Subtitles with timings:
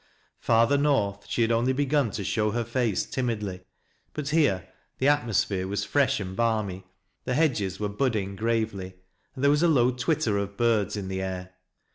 [0.39, 3.61] Farther north she had only begun to show her face timidly,
[4.13, 6.85] but here the atmosphere was fresh and balmy,
[7.25, 8.95] the hedges were budding bravely,
[9.35, 11.53] and there was a low twitter of birds in the air.